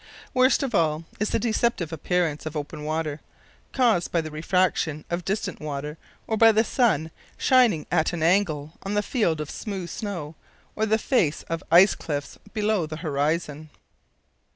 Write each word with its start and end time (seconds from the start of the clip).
Worst 0.33 0.63
of 0.63 0.73
all 0.73 1.03
is 1.19 1.29
the 1.29 1.37
deceptive 1.37 1.93
appearance 1.93 2.47
of 2.47 2.55
open 2.57 2.83
water, 2.85 3.21
caused 3.71 4.11
by 4.11 4.19
the 4.19 4.31
refraction 4.31 5.05
of 5.11 5.23
distant 5.23 5.59
water, 5.59 5.95
or 6.25 6.37
by 6.37 6.51
the 6.51 6.63
sun 6.63 7.11
shining 7.37 7.85
at 7.91 8.11
an 8.11 8.23
angle 8.23 8.73
on 8.81 8.97
a 8.97 9.03
field 9.03 9.39
of 9.39 9.51
smooth 9.51 9.91
snow 9.91 10.33
or 10.75 10.87
the 10.87 10.97
face 10.97 11.43
of 11.43 11.61
ice 11.69 11.93
cliffs 11.93 12.39
below 12.51 12.87
the 12.87 12.97
horizon." 13.05 13.69